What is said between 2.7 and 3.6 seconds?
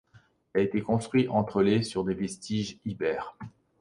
ibères.